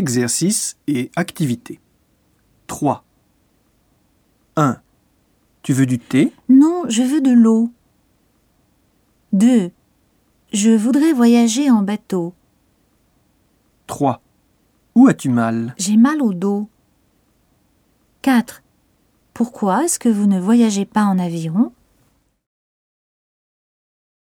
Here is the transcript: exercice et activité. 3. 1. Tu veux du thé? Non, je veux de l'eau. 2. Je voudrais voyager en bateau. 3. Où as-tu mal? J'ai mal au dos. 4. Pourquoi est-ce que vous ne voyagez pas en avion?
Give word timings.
exercice 0.00 0.78
et 0.88 1.10
activité. 1.14 1.78
3. 2.68 3.04
1. 4.56 4.78
Tu 5.62 5.74
veux 5.74 5.84
du 5.84 5.98
thé? 5.98 6.32
Non, 6.48 6.84
je 6.88 7.02
veux 7.02 7.20
de 7.20 7.30
l'eau. 7.30 7.70
2. 9.34 9.70
Je 10.52 10.70
voudrais 10.70 11.12
voyager 11.12 11.70
en 11.70 11.82
bateau. 11.82 12.32
3. 13.86 14.22
Où 14.94 15.06
as-tu 15.06 15.28
mal? 15.28 15.74
J'ai 15.76 15.98
mal 15.98 16.22
au 16.22 16.32
dos. 16.32 16.68
4. 18.22 18.62
Pourquoi 19.34 19.84
est-ce 19.84 19.98
que 19.98 20.08
vous 20.08 20.26
ne 20.26 20.40
voyagez 20.40 20.86
pas 20.86 21.04
en 21.04 21.18
avion? 21.18 21.72